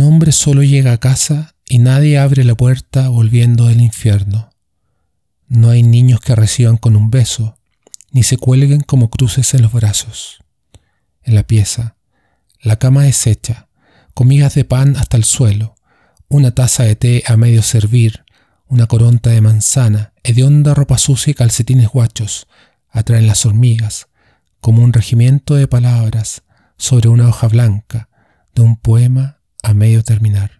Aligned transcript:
hombre 0.00 0.30
solo 0.30 0.62
llega 0.62 0.92
a 0.92 0.98
casa 0.98 1.56
y 1.68 1.80
nadie 1.80 2.18
abre 2.18 2.44
la 2.44 2.54
puerta 2.54 3.08
volviendo 3.08 3.66
del 3.66 3.80
infierno. 3.80 4.50
No 5.48 5.70
hay 5.70 5.82
niños 5.82 6.20
que 6.20 6.36
reciban 6.36 6.76
con 6.76 6.94
un 6.94 7.10
beso, 7.10 7.56
ni 8.12 8.22
se 8.22 8.36
cuelguen 8.36 8.82
como 8.82 9.10
cruces 9.10 9.52
en 9.54 9.62
los 9.62 9.72
brazos. 9.72 10.44
En 11.24 11.34
la 11.34 11.42
pieza, 11.42 11.96
la 12.60 12.78
cama 12.78 13.08
es 13.08 13.26
hecha, 13.26 13.68
comidas 14.14 14.54
de 14.54 14.64
pan 14.64 14.96
hasta 14.96 15.16
el 15.16 15.24
suelo, 15.24 15.74
una 16.28 16.54
taza 16.54 16.84
de 16.84 16.94
té 16.94 17.24
a 17.26 17.36
medio 17.36 17.62
servir, 17.62 18.24
una 18.68 18.86
coronta 18.86 19.30
de 19.30 19.40
manzana, 19.40 20.12
hedionda 20.22 20.72
ropa 20.72 20.98
sucia 20.98 21.32
y 21.32 21.34
calcetines 21.34 21.88
guachos, 21.88 22.46
atraen 22.90 23.26
las 23.26 23.44
hormigas, 23.44 24.06
como 24.60 24.84
un 24.84 24.92
regimiento 24.92 25.56
de 25.56 25.66
palabras 25.66 26.42
sobre 26.76 27.08
una 27.08 27.28
hoja 27.28 27.48
blanca 27.48 28.08
de 28.54 28.62
un 28.62 28.76
poema 28.76 29.39
a 29.62 29.74
medio 29.74 30.02
terminar. 30.02 30.59